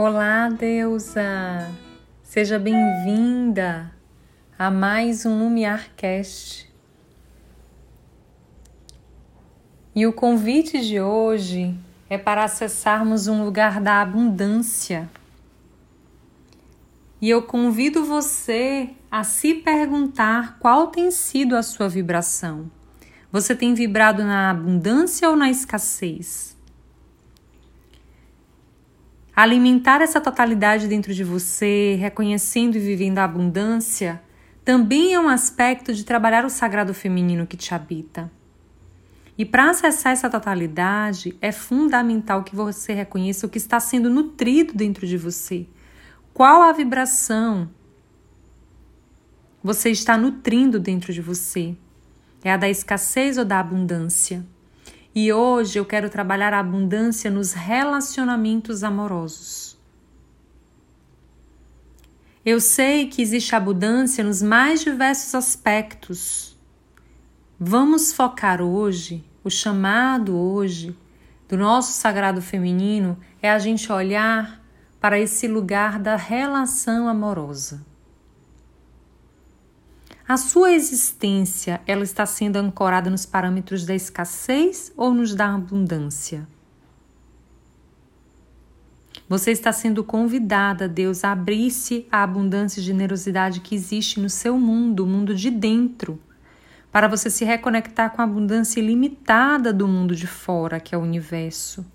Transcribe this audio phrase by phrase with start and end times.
[0.00, 1.74] Olá, deusa!
[2.22, 3.92] Seja bem-vinda
[4.56, 6.72] a mais um Lumiarcast.
[9.96, 11.76] E o convite de hoje
[12.08, 15.10] é para acessarmos um lugar da abundância.
[17.20, 22.70] E eu convido você a se perguntar qual tem sido a sua vibração.
[23.32, 26.56] Você tem vibrado na abundância ou na escassez?
[29.40, 34.20] Alimentar essa totalidade dentro de você, reconhecendo e vivendo a abundância,
[34.64, 38.28] também é um aspecto de trabalhar o sagrado feminino que te habita.
[39.38, 44.74] E para acessar essa totalidade, é fundamental que você reconheça o que está sendo nutrido
[44.74, 45.68] dentro de você.
[46.34, 47.70] Qual a vibração
[49.62, 51.76] você está nutrindo dentro de você?
[52.42, 54.44] É a da escassez ou da abundância?
[55.20, 59.76] E hoje eu quero trabalhar a abundância nos relacionamentos amorosos.
[62.46, 66.56] Eu sei que existe abundância nos mais diversos aspectos.
[67.58, 70.96] Vamos focar hoje, o chamado hoje
[71.48, 74.62] do nosso sagrado feminino é a gente olhar
[75.00, 77.84] para esse lugar da relação amorosa.
[80.28, 86.46] A sua existência, ela está sendo ancorada nos parâmetros da escassez ou nos da abundância?
[89.26, 94.58] Você está sendo convidada, Deus, a abrir-se à abundância e generosidade que existe no seu
[94.60, 96.20] mundo, o mundo de dentro,
[96.92, 101.02] para você se reconectar com a abundância ilimitada do mundo de fora, que é o
[101.02, 101.86] universo.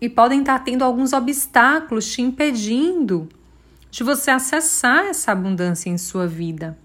[0.00, 3.28] E podem estar tendo alguns obstáculos te impedindo
[3.94, 6.76] de você acessar essa abundância em sua vida.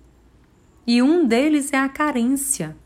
[0.86, 2.78] E um deles é a carência.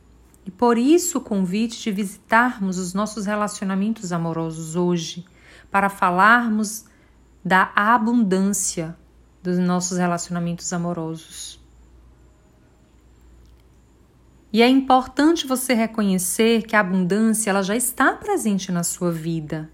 [0.46, 5.26] E por isso o convite de visitarmos os nossos relacionamentos amorosos hoje,
[5.70, 6.86] para falarmos
[7.44, 8.96] da abundância
[9.44, 11.62] dos nossos relacionamentos amorosos.
[14.54, 19.70] E é importante você reconhecer que a abundância ela já está presente na sua vida.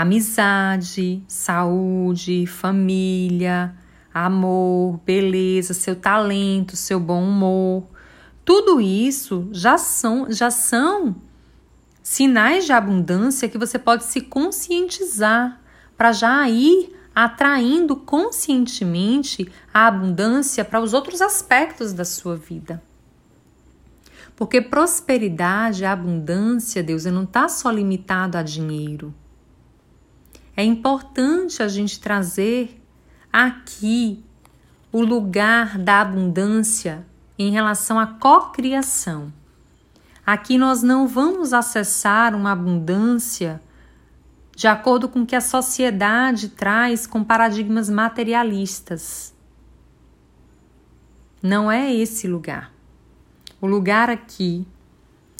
[0.00, 3.76] Amizade, saúde, família,
[4.12, 7.84] amor, beleza, seu talento, seu bom humor.
[8.42, 11.14] Tudo isso já são, já são
[12.02, 15.60] sinais de abundância que você pode se conscientizar
[15.94, 22.82] para já ir atraindo conscientemente a abundância para os outros aspectos da sua vida.
[24.34, 29.14] Porque prosperidade, abundância, Deus, não está só limitado a dinheiro.
[30.56, 32.80] É importante a gente trazer
[33.32, 34.22] aqui
[34.92, 37.06] o lugar da abundância
[37.38, 39.32] em relação à cocriação.
[40.24, 43.60] Aqui nós não vamos acessar uma abundância
[44.54, 49.34] de acordo com o que a sociedade traz com paradigmas materialistas.
[51.42, 52.70] Não é esse lugar.
[53.60, 54.66] O lugar aqui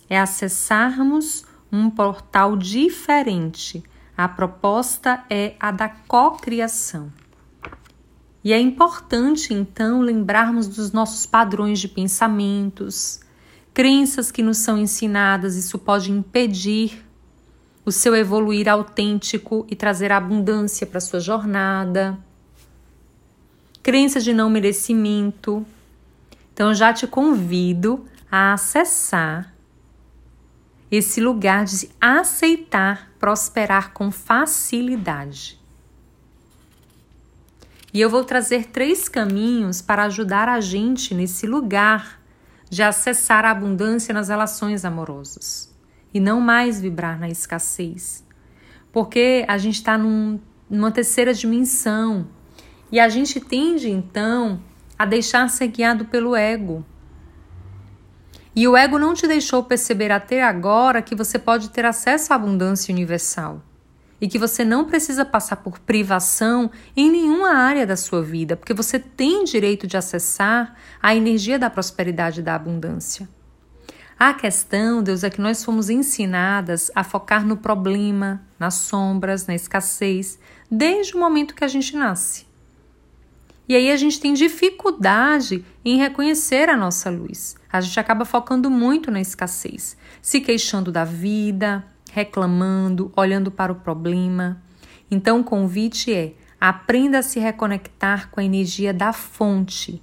[0.08, 3.84] é acessarmos um portal diferente
[4.16, 7.10] a proposta é a da cocriação.
[8.44, 13.20] E é importante então lembrarmos dos nossos padrões de pensamentos,
[13.72, 17.04] crenças que nos são ensinadas, isso pode impedir
[17.84, 22.18] o seu evoluir autêntico e trazer abundância para sua jornada.
[23.82, 25.64] Crenças de não merecimento.
[26.52, 29.51] Então já te convido a acessar
[30.92, 35.58] esse lugar de aceitar prosperar com facilidade.
[37.94, 42.20] E eu vou trazer três caminhos para ajudar a gente nesse lugar
[42.68, 45.74] de acessar a abundância nas relações amorosas
[46.12, 48.22] e não mais vibrar na escassez.
[48.92, 50.38] Porque a gente está num,
[50.68, 52.28] numa terceira dimensão
[52.90, 54.60] e a gente tende então
[54.98, 56.84] a deixar ser guiado pelo ego.
[58.54, 62.36] E o ego não te deixou perceber até agora que você pode ter acesso à
[62.36, 63.62] abundância universal
[64.20, 68.72] e que você não precisa passar por privação em nenhuma área da sua vida, porque
[68.72, 73.28] você tem direito de acessar a energia da prosperidade e da abundância.
[74.16, 79.54] A questão, Deus, é que nós fomos ensinadas a focar no problema, nas sombras, na
[79.56, 80.38] escassez,
[80.70, 82.46] desde o momento que a gente nasce.
[83.68, 87.56] E aí a gente tem dificuldade em reconhecer a nossa luz.
[87.72, 93.76] A gente acaba focando muito na escassez, se queixando da vida, reclamando, olhando para o
[93.76, 94.60] problema.
[95.10, 100.02] Então o convite é: aprenda a se reconectar com a energia da fonte,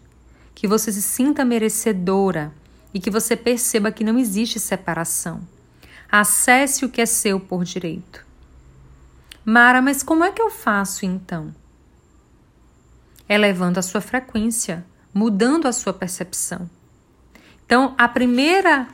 [0.55, 2.53] que você se sinta merecedora
[2.93, 5.41] e que você perceba que não existe separação.
[6.11, 8.25] Acesse o que é seu por direito.
[9.45, 11.53] Mara, mas como é que eu faço então?
[13.29, 14.83] Elevando a sua frequência,
[15.13, 16.69] mudando a sua percepção.
[17.65, 18.87] Então, a primeira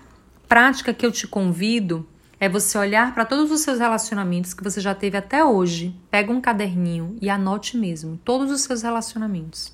[0.50, 2.06] prática que eu te convido
[2.40, 5.96] é você olhar para todos os seus relacionamentos que você já teve até hoje.
[6.12, 9.74] Pega um caderninho e anote mesmo todos os seus relacionamentos.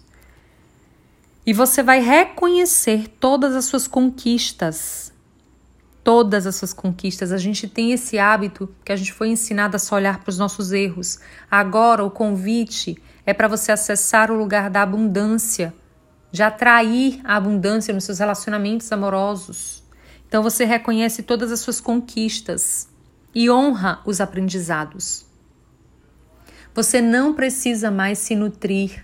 [1.46, 5.12] E você vai reconhecer todas as suas conquistas.
[6.04, 7.32] Todas as suas conquistas.
[7.32, 10.38] A gente tem esse hábito que a gente foi ensinado a só olhar para os
[10.38, 11.20] nossos erros.
[11.50, 15.74] Agora, o convite é para você acessar o lugar da abundância,
[16.32, 19.84] de atrair a abundância nos seus relacionamentos amorosos.
[20.28, 22.90] Então, você reconhece todas as suas conquistas
[23.36, 25.26] e honra os aprendizados.
[26.74, 29.04] Você não precisa mais se nutrir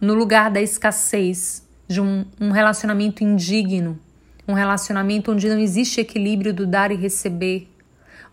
[0.00, 3.98] no lugar da escassez, de um, um relacionamento indigno,
[4.46, 7.68] um relacionamento onde não existe equilíbrio do dar e receber,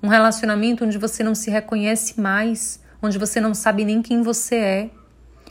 [0.04, 4.56] um relacionamento onde você não se reconhece mais, onde você não sabe nem quem você
[4.56, 4.90] é,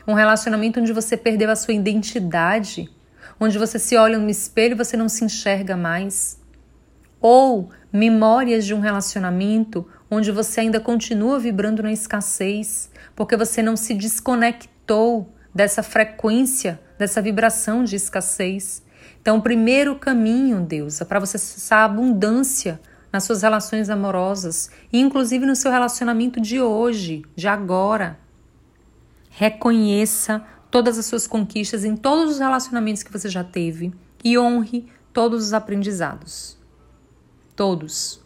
[0.06, 2.90] um relacionamento onde você perdeu a sua identidade,
[3.38, 6.40] onde você se olha no espelho e você não se enxerga mais,
[7.20, 13.76] ou memórias de um relacionamento onde você ainda continua vibrando na escassez, porque você não
[13.76, 18.82] se desconectou dessa frequência, dessa vibração de escassez.
[19.20, 22.80] Então, o primeiro caminho, Deus, é para você acessar a abundância
[23.12, 28.18] nas suas relações amorosas e inclusive no seu relacionamento de hoje, de agora.
[29.30, 34.86] Reconheça todas as suas conquistas em todos os relacionamentos que você já teve e honre
[35.12, 36.56] todos os aprendizados.
[37.56, 38.20] Todos.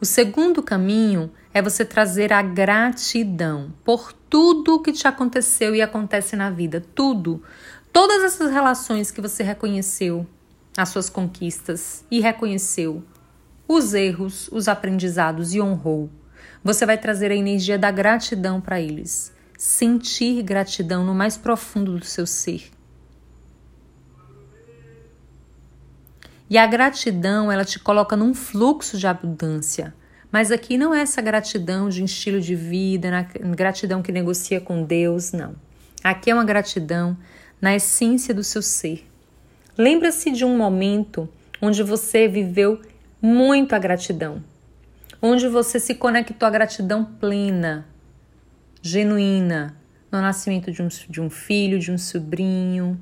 [0.00, 6.36] O segundo caminho é você trazer a gratidão por tudo que te aconteceu e acontece
[6.36, 7.42] na vida, tudo.
[7.92, 10.26] Todas essas relações que você reconheceu,
[10.76, 13.02] as suas conquistas e reconheceu,
[13.66, 16.08] os erros, os aprendizados e honrou.
[16.62, 19.32] Você vai trazer a energia da gratidão para eles.
[19.58, 22.70] Sentir gratidão no mais profundo do seu ser.
[26.48, 29.94] E a gratidão, ela te coloca num fluxo de abundância.
[30.32, 34.82] Mas aqui não é essa gratidão de um estilo de vida, gratidão que negocia com
[34.82, 35.54] Deus, não.
[36.02, 37.16] Aqui é uma gratidão
[37.60, 39.06] na essência do seu ser.
[39.76, 41.28] Lembra-se de um momento
[41.60, 42.80] onde você viveu
[43.20, 44.42] muito a gratidão,
[45.20, 47.86] onde você se conectou à gratidão plena,
[48.80, 49.76] genuína,
[50.10, 52.98] no nascimento de um, de um filho, de um sobrinho,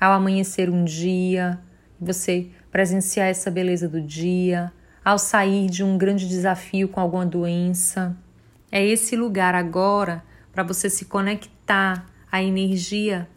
[0.00, 1.58] ao amanhecer um dia,
[1.98, 4.72] você presenciar essa beleza do dia,
[5.04, 8.16] ao sair de um grande desafio com alguma doença.
[8.70, 13.28] É esse lugar agora para você se conectar à energia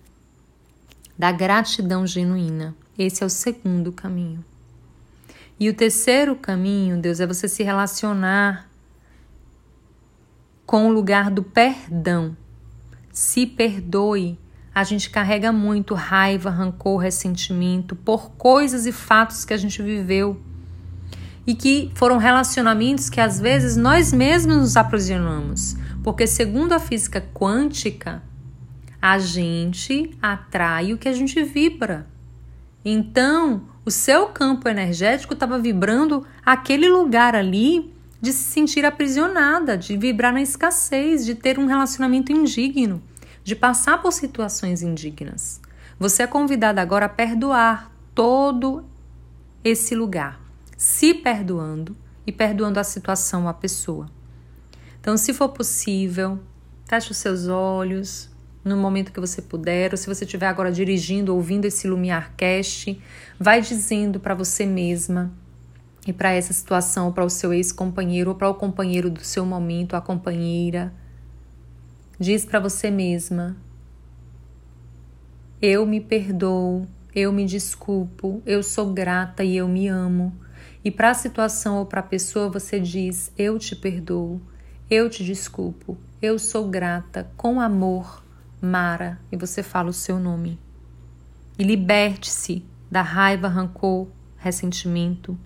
[1.18, 2.76] da gratidão genuína.
[2.98, 4.44] Esse é o segundo caminho.
[5.60, 8.70] E o terceiro caminho, Deus, é você se relacionar
[10.66, 12.36] com o lugar do perdão.
[13.12, 14.38] Se perdoe.
[14.76, 20.40] A gente carrega muito raiva, rancor, ressentimento por coisas e fatos que a gente viveu
[21.48, 27.26] e que foram relacionamentos que às vezes nós mesmos nos aprisionamos, porque segundo a física
[27.34, 28.22] quântica,
[29.02, 32.08] a gente atrai o que a gente vibra.
[32.84, 39.96] Então, o seu campo energético estava vibrando aquele lugar ali de se sentir aprisionada, de
[39.98, 43.02] vibrar na escassez, de ter um relacionamento indigno,
[43.44, 45.62] de passar por situações indignas.
[46.00, 48.84] Você é convidada agora a perdoar todo
[49.64, 54.08] esse lugar se perdoando e perdoando a situação, a pessoa.
[55.02, 56.40] Então, se for possível,
[56.86, 58.30] feche os seus olhos
[58.68, 63.02] no momento que você puder, ou se você estiver agora dirigindo, ouvindo esse Lumiar Cast,
[63.40, 65.32] vai dizendo para você mesma
[66.06, 69.96] e para essa situação, para o seu ex-companheiro ou para o companheiro do seu momento,
[69.96, 70.94] a companheira,
[72.20, 73.58] diz para você mesma:
[75.62, 80.34] Eu me perdoo, eu me desculpo, eu sou grata e eu me amo.
[80.84, 84.40] E para a situação ou para a pessoa você diz: Eu te perdoo,
[84.90, 88.24] eu te desculpo, eu sou grata, com amor,
[88.62, 90.60] Mara, e você fala o seu nome.
[91.58, 95.38] E liberte-se da raiva, rancor, ressentimento,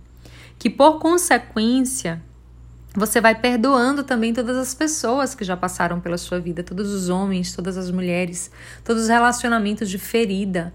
[0.57, 2.21] que por consequência
[2.93, 7.09] você vai perdoando também todas as pessoas que já passaram pela sua vida, todos os
[7.09, 8.51] homens, todas as mulheres,
[8.83, 10.73] todos os relacionamentos de ferida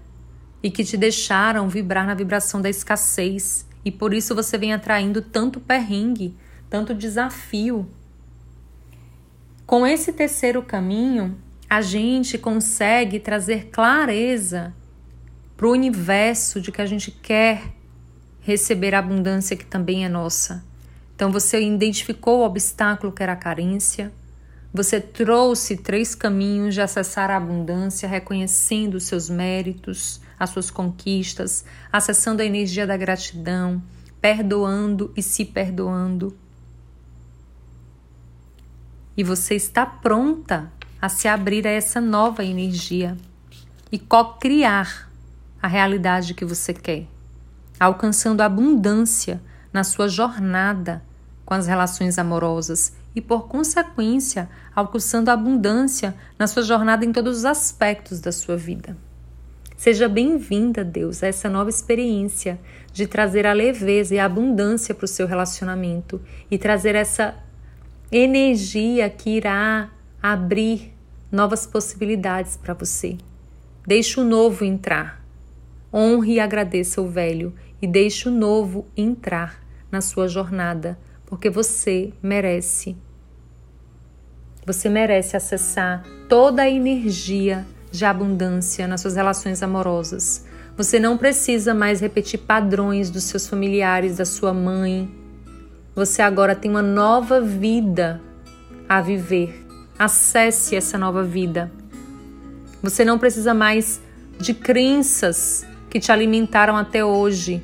[0.61, 5.21] e que te deixaram vibrar na vibração da escassez e por isso você vem atraindo
[5.21, 6.35] tanto perrengue,
[6.69, 7.87] tanto desafio.
[9.65, 11.37] Com esse terceiro caminho,
[11.69, 14.73] a gente consegue trazer clareza
[15.55, 17.73] para o universo de que a gente quer
[18.39, 20.63] receber a abundância que também é nossa.
[21.15, 24.13] Então você identificou o obstáculo que era a carência,
[24.73, 31.65] você trouxe três caminhos de acessar a abundância, reconhecendo os seus méritos, as suas conquistas,
[31.91, 33.81] acessando a energia da gratidão,
[34.21, 36.37] perdoando e se perdoando.
[39.17, 40.71] E você está pronta
[41.01, 43.15] a se abrir a essa nova energia
[43.91, 45.09] e co-criar
[45.61, 47.05] a realidade que você quer,
[47.79, 51.03] alcançando abundância na sua jornada
[51.45, 57.45] com as relações amorosas e, por consequência, alcançando abundância na sua jornada em todos os
[57.45, 58.97] aspectos da sua vida.
[59.77, 62.59] Seja bem-vinda, Deus, a essa nova experiência
[62.91, 67.35] de trazer a leveza e a abundância para o seu relacionamento e trazer essa
[68.11, 69.89] energia que irá
[70.31, 70.93] abrir
[71.31, 73.17] novas possibilidades para você.
[73.85, 75.25] Deixe o novo entrar.
[75.93, 82.11] Honre e agradeça o velho e deixe o novo entrar na sua jornada, porque você
[82.21, 82.95] merece
[84.67, 90.45] você merece acessar toda a energia de abundância nas suas relações amorosas.
[90.75, 95.09] Você não precisa mais repetir padrões dos seus familiares, da sua mãe.
[95.95, 98.21] Você agora tem uma nova vida
[98.89, 99.66] a viver.
[99.97, 101.71] Acesse essa nova vida.
[102.83, 103.99] Você não precisa mais
[104.39, 107.63] de crenças que te alimentaram até hoje,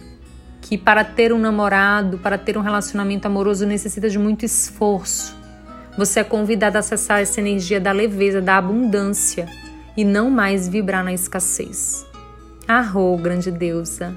[0.61, 5.35] que para ter um namorado, para ter um relacionamento amoroso necessita de muito esforço.
[5.97, 9.47] Você é convidado a acessar essa energia da leveza, da abundância
[9.95, 12.03] e não mais vibrar na escassez.
[12.67, 14.15] Arro, grande deusa,